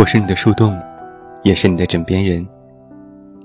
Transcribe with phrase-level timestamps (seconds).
[0.00, 0.80] 我是你的树洞，
[1.42, 2.48] 也是你的枕边人。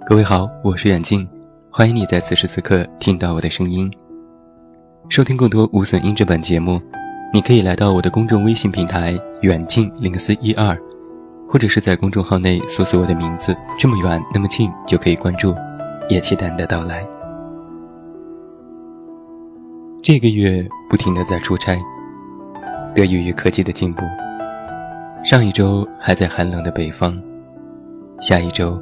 [0.06, 1.28] 各位好，我是远近，
[1.70, 3.92] 欢迎你在此时此刻听到我的声音。
[5.10, 6.82] 收听更多无损音质版节目，
[7.34, 10.80] 你可以来到我的公众微信平台远近零四一二，
[11.46, 15.54] 或者是在公众号内搜索我的名字，这么远那么近就可以关注，
[16.08, 17.06] 也期待你的到来。
[20.02, 21.78] 这个月不停的在出差，
[22.94, 24.06] 得益于科技的进步。
[25.26, 27.20] 上一周还在寒冷的北方，
[28.20, 28.80] 下一周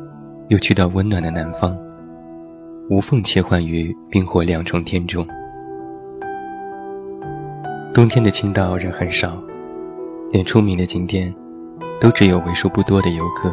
[0.49, 1.73] 又去到温暖的南方，
[2.89, 5.25] 无缝切换于冰火两重天中。
[7.93, 9.41] 冬天的青岛人很少，
[10.33, 11.33] 连出名的景点
[11.97, 13.49] 都只有为数不多的游客。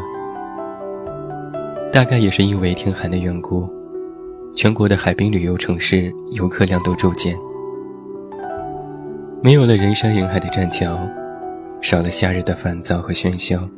[1.92, 3.70] 大概也是因为天寒的缘故，
[4.56, 7.38] 全国的海滨旅游城市游客量都骤减，
[9.44, 10.98] 没有了人山人海的栈桥。
[11.82, 13.68] 少了夏日的烦躁和喧嚣。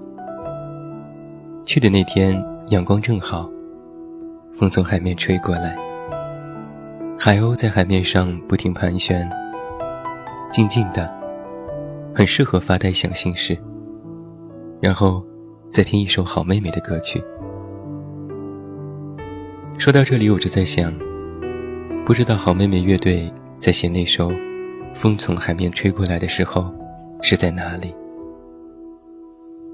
[1.64, 2.36] 去的那天
[2.70, 3.48] 阳光正好，
[4.58, 5.76] 风从海面吹过来，
[7.16, 9.30] 海鸥在海面上不停盘旋，
[10.50, 11.08] 静静的，
[12.12, 13.56] 很适合发呆想心事。
[14.80, 15.24] 然后，
[15.70, 17.22] 再听一首好妹妹的歌曲。
[19.78, 20.92] 说到这里，我就在想，
[22.04, 24.32] 不知道好妹妹乐队在写那首
[24.92, 26.74] 《风从海面吹过来》的时候。
[27.22, 27.94] 是在哪里？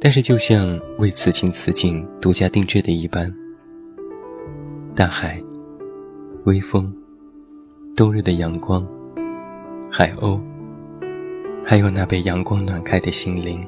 [0.01, 3.35] 但是，就像为此情此景独家定制的一般，
[4.95, 5.43] 大海、
[6.45, 6.95] 微风、
[7.97, 8.87] 冬日的阳光、
[9.91, 10.39] 海鸥，
[11.65, 13.67] 还有那被阳光暖开的心灵。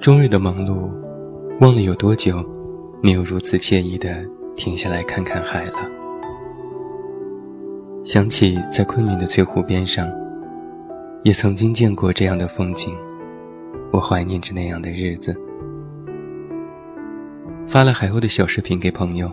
[0.00, 0.90] 终日的忙碌，
[1.60, 2.44] 忘了有多久
[3.02, 4.24] 没有如此惬意的
[4.56, 5.88] 停下来看看海了。
[8.04, 10.08] 想起在昆明的翠湖边上。
[11.26, 12.96] 也曾经见过这样的风景，
[13.90, 15.36] 我怀念着那样的日子。
[17.66, 19.28] 发了海鸥的小视频给朋友，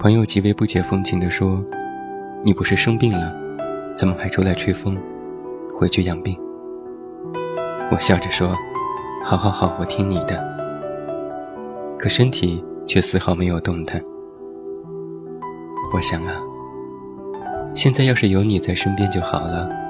[0.00, 1.64] 朋友极为不解风情地说
[2.42, 3.32] ：“你不是生病了，
[3.94, 4.98] 怎么还出来吹风？
[5.78, 6.36] 回去养病。”
[7.92, 8.48] 我笑着说
[9.24, 10.42] ：“好好好，我听你的。”
[11.96, 14.02] 可身体却丝毫没有动弹。
[15.92, 16.42] 我想啊，
[17.72, 19.83] 现在要是有你在身边就好了。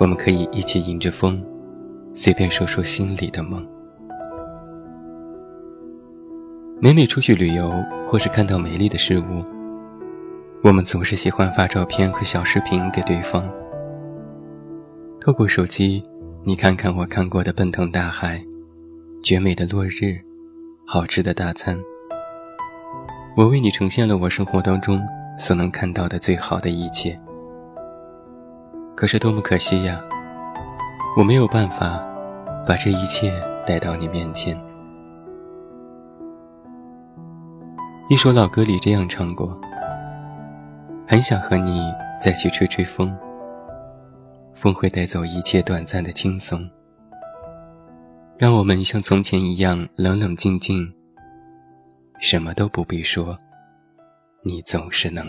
[0.00, 1.44] 我们可以一起迎着风，
[2.14, 3.62] 随便说说心里的梦。
[6.80, 7.70] 每每出去旅游，
[8.08, 9.44] 或是看到美丽的事物，
[10.64, 13.46] 我们总是喜欢发照片和小视频给对方。
[15.20, 16.02] 透过手机，
[16.44, 18.42] 你看看我看过的奔腾大海，
[19.22, 20.18] 绝美的落日，
[20.86, 21.78] 好吃的大餐。
[23.36, 24.98] 我为你呈现了我生活当中
[25.36, 27.20] 所能看到的最好的一切。
[28.94, 30.00] 可是多么可惜呀！
[31.16, 32.06] 我没有办法
[32.66, 33.32] 把这一切
[33.66, 34.56] 带到你面前。
[38.08, 39.60] 一首老歌里这样唱过
[41.08, 41.82] ：“很想和你
[42.20, 43.16] 再去吹吹风，
[44.54, 46.68] 风会带走一切短暂的轻松，
[48.36, 50.92] 让我们像从前一样冷冷静静，
[52.20, 53.36] 什么都不必说，
[54.44, 55.26] 你总是能。”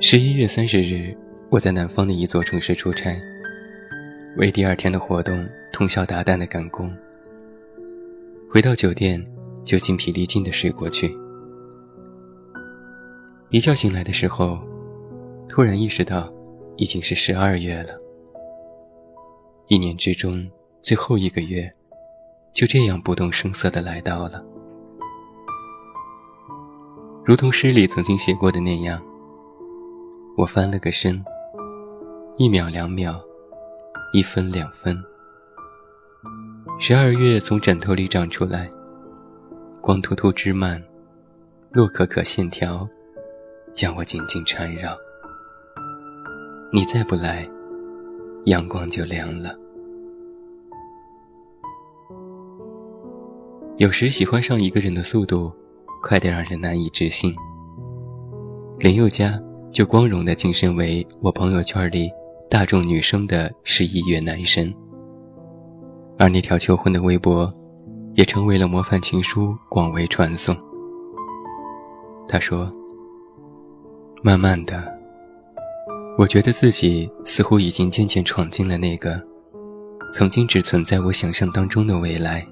[0.00, 1.16] 十一月三十日，
[1.48, 3.16] 我在南方的一座城市出差，
[4.36, 6.92] 为第二天的活动通宵达旦的赶工。
[8.50, 9.24] 回到酒店，
[9.62, 11.16] 就精疲力尽的睡过去。
[13.50, 14.58] 一觉醒来的时候，
[15.48, 16.30] 突然意识到，
[16.76, 17.96] 已经是十二月了。
[19.68, 20.44] 一年之中
[20.82, 21.70] 最后一个月，
[22.52, 24.44] 就这样不动声色的来到了，
[27.24, 29.00] 如同诗里曾经写过的那样。
[30.36, 31.24] 我翻了个身，
[32.36, 33.22] 一秒两秒，
[34.12, 35.00] 一分两分。
[36.80, 38.68] 十二月从枕头里长出来，
[39.80, 40.82] 光秃秃枝蔓，
[41.70, 42.88] 洛可可线条，
[43.72, 44.96] 将我紧紧缠绕。
[46.72, 47.46] 你再不来，
[48.46, 49.56] 阳光就凉了。
[53.76, 55.52] 有时喜欢上一个人的速度，
[56.02, 57.32] 快得让人难以置信。
[58.80, 59.40] 林宥嘉。
[59.74, 62.08] 就光荣的晋升为我朋友圈里
[62.48, 64.72] 大众女生的十一月男神，
[66.16, 67.52] 而那条求婚的微博，
[68.14, 70.56] 也成为了模范情书广为传颂。
[72.28, 72.70] 他说
[74.22, 74.96] ：“慢慢的，
[76.16, 79.20] 我觉得自己似乎已经渐渐闯进了那个
[80.12, 82.46] 曾经只存在我想象当中的未来，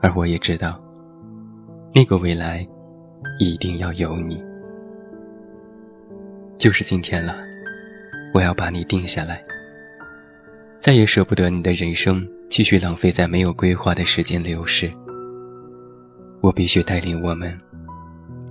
[0.00, 0.80] 而我也知道，
[1.94, 2.66] 那个未来
[3.38, 4.47] 一定要有你。
[6.58, 7.36] 就是今天了，
[8.34, 9.40] 我要把你定下来，
[10.76, 14.92] 再也舍不得你的人生继续浪费在没有规划的时间流逝。
[16.40, 17.56] 我必须带领我们，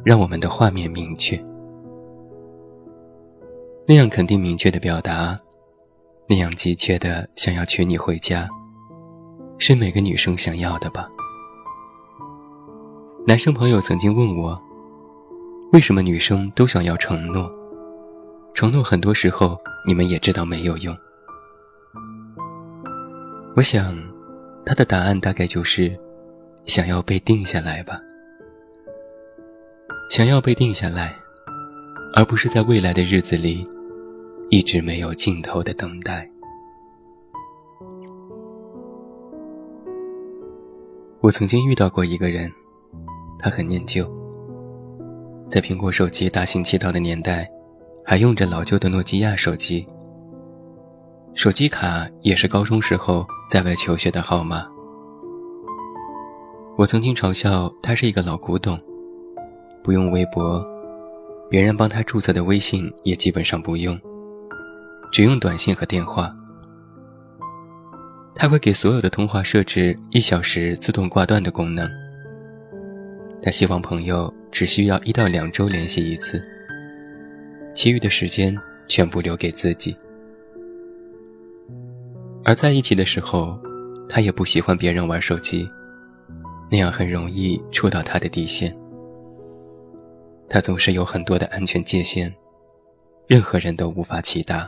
[0.05, 1.37] 让我们的画面明确。
[3.85, 5.37] 那样肯定明确的表达，
[6.29, 8.47] 那样急切的想要娶你回家，
[9.57, 11.09] 是每个女生想要的吧？
[13.25, 14.57] 男生朋友曾经问我，
[15.73, 17.51] 为什么女生都想要承诺？
[18.57, 19.55] 承诺很多时候
[19.85, 20.97] 你们也知道没有用。
[23.55, 23.95] 我想，
[24.65, 25.95] 他的答案大概就是，
[26.65, 28.01] 想要被定下来吧。
[30.09, 31.15] 想要被定下来，
[32.15, 33.63] 而不是在未来的日子里。
[34.49, 36.27] 一直没有尽头的等待。
[41.21, 42.51] 我曾经遇到过一个人，
[43.37, 44.03] 他很念旧，
[45.47, 47.47] 在苹果手机大行其道的年代，
[48.09, 49.85] 还用着老旧的诺基亚手机，
[51.33, 54.65] 手机卡也是高中时候在外求学的号码。
[56.77, 58.79] 我曾经嘲笑他是一个老古董，
[59.83, 60.65] 不用微博，
[61.49, 63.99] 别人帮他注册的微信也基本上不用。
[65.11, 66.33] 只用短信和电话，
[68.35, 71.85] 他会给所有的通话设置一小时自动挂断的功能。
[73.43, 76.41] 他希望朋友只需要一到两周联系一次，
[77.77, 78.57] 其余的时间
[78.87, 79.95] 全部留给自己。
[82.43, 83.55] 而在一起的时候，
[84.09, 85.67] 他也不喜欢别人玩手机，
[86.71, 88.75] 那样很容易触到他的底线。
[90.49, 92.33] 他总是有很多的安全界限，
[93.27, 94.67] 任何人都无法起达。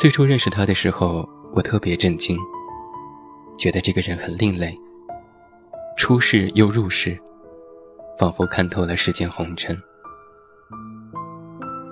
[0.00, 2.36] 最初认识他的时候，我特别震惊，
[3.56, 4.74] 觉得这个人很另类，
[5.96, 7.16] 出世又入世，
[8.18, 9.76] 仿佛看透了世间红尘。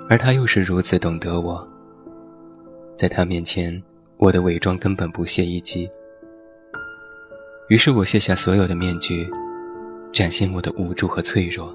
[0.08, 1.66] 而他又是如此懂得我，
[2.94, 3.82] 在他面前，
[4.18, 5.88] 我的伪装根本不屑一击。
[7.68, 9.26] 于是我卸下所有的面具，
[10.12, 11.74] 展现我的无助和脆弱，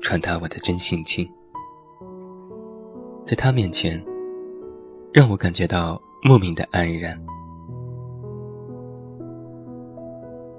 [0.00, 1.28] 传达我的真性情。
[3.24, 4.02] 在他面前。
[5.12, 7.20] 让我感觉到莫名的安然。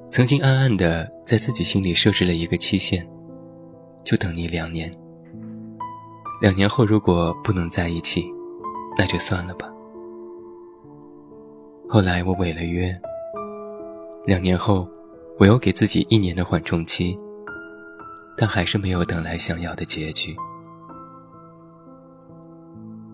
[0.09, 3.07] 曾经暗暗的在自己心里设置了一个期限，
[4.03, 4.91] 就等你两年。
[6.41, 8.25] 两年后如果不能在一起，
[8.97, 9.71] 那就算了吧。
[11.87, 12.93] 后来我违了约，
[14.25, 14.87] 两年后
[15.39, 17.15] 我又给自己一年的缓冲期，
[18.35, 20.35] 但还是没有等来想要的结局。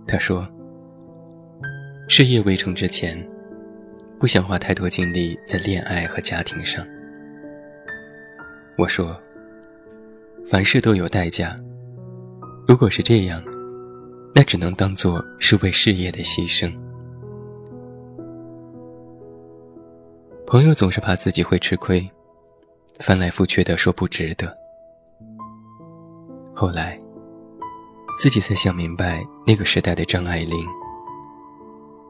[0.08, 0.48] 他说。
[2.10, 3.30] 事业未成之前，
[4.18, 6.88] 不想花太多精力在恋爱和家庭上。
[8.78, 9.20] 我说，
[10.48, 11.56] 凡事都有代价。
[12.68, 13.44] 如果是这样，
[14.36, 16.72] 那只能当做是为事业的牺牲。
[20.46, 22.08] 朋友总是怕自己会吃亏，
[23.00, 24.56] 翻来覆去的说不值得。
[26.54, 27.00] 后来，
[28.20, 30.66] 自己才想明白那个时代的张爱玲。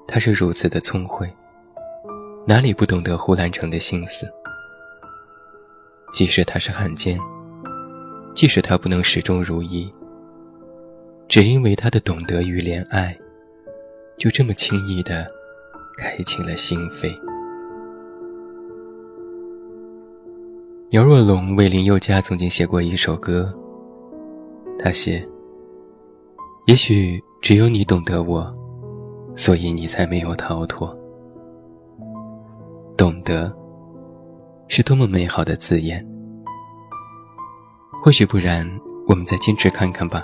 [0.06, 1.34] 他是如此的聪慧，
[2.46, 4.28] 哪里不懂得胡兰成的心思？
[6.14, 7.20] 即使他是汉奸，
[8.34, 9.92] 即使他不能始终如一，
[11.28, 13.18] 只因为他的懂得与怜爱，
[14.18, 15.28] 就这么轻易的
[15.98, 17.14] 开启了心扉。
[20.92, 23.54] 姚若龙为林宥嘉曾经写过一首歌，
[24.80, 25.22] 他写
[26.66, 28.54] ：“也许只有你懂得我。”
[29.36, 30.98] 所以你才没有逃脱。
[32.98, 33.54] 懂得，
[34.68, 36.06] 是多么美好的字眼。
[38.04, 38.70] 或许不然，
[39.08, 40.24] 我们再坚持看看吧。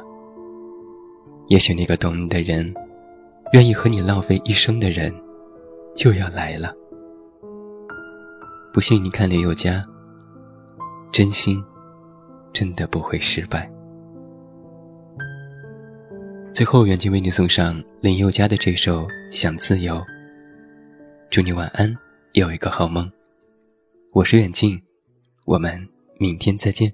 [1.48, 2.74] 也许那个懂你的人，
[3.54, 5.14] 愿意和你浪费一生的人，
[5.96, 6.74] 就要来了。
[8.74, 9.84] 不信你看林宥嘉，
[11.12, 11.64] 真心，
[12.52, 13.70] 真的不会失败。
[16.52, 19.96] 最后，远近为你送上林宥嘉的这首《想自由》。
[21.30, 21.94] 祝你晚安，
[22.34, 23.12] 有一个好梦。
[24.16, 24.80] 我是远近，
[25.44, 25.90] 我们
[26.20, 26.94] 明天再见。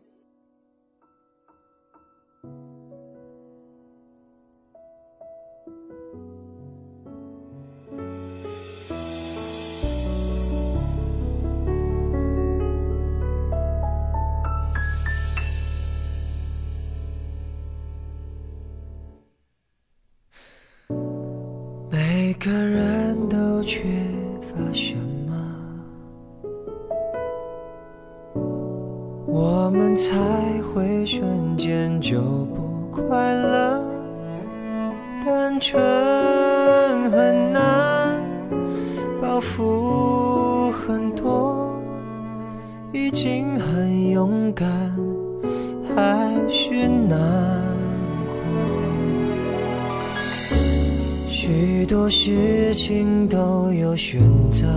[29.42, 30.12] 我们才
[30.62, 32.20] 会瞬间就
[32.54, 33.82] 不快乐？
[35.26, 35.82] 单纯
[37.10, 38.22] 很难，
[39.22, 41.82] 包袱很多，
[42.92, 44.68] 已经很勇敢，
[45.96, 47.18] 还是难
[48.28, 48.36] 过。
[51.30, 54.20] 许多事情都有选
[54.52, 54.68] 择，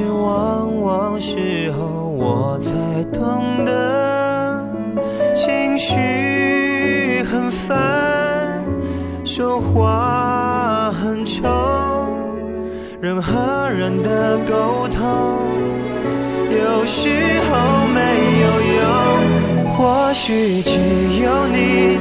[0.00, 1.84] 是往往事后
[2.16, 2.72] 我才
[3.12, 4.66] 懂得，
[5.34, 8.64] 情绪很烦，
[9.26, 11.42] 说话很冲，
[13.02, 15.02] 人和人的沟通
[16.50, 17.10] 有时
[17.50, 18.00] 候没
[18.40, 18.46] 有
[18.80, 18.80] 用。
[19.76, 20.78] 或许只
[21.22, 21.98] 有你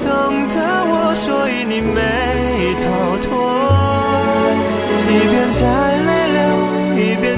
[0.00, 0.54] 懂得
[0.86, 1.98] 我，所以你没
[2.76, 2.84] 逃
[3.18, 3.28] 脱。
[5.08, 5.66] 一边在
[6.06, 6.10] 泪，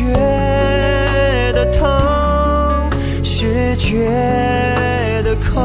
[0.00, 0.06] 觉
[1.52, 1.86] 得痛，
[3.22, 4.08] 是觉
[5.22, 5.62] 得空。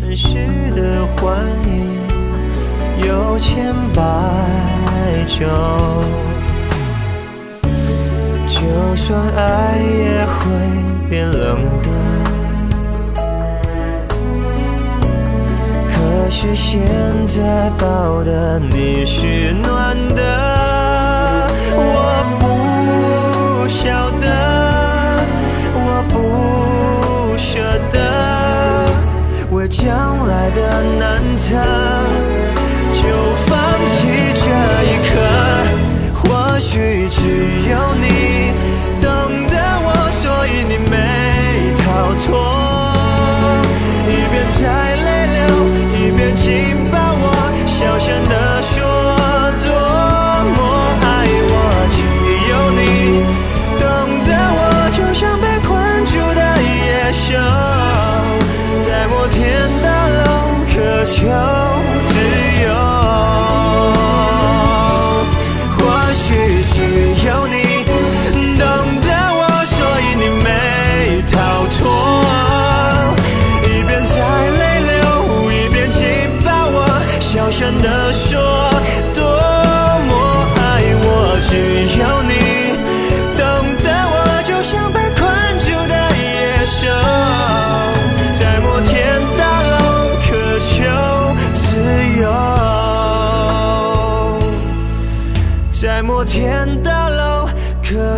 [0.00, 1.36] 城市的幻
[1.66, 2.00] 影
[3.06, 4.02] 有千百
[5.26, 5.38] 种。
[8.48, 8.60] 就
[8.96, 10.40] 算爱也会
[11.10, 11.88] 变冷的，
[15.88, 15.94] 可
[16.30, 16.80] 是现
[17.26, 19.71] 在抱的你是暖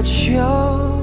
[0.02, 0.93] 秋，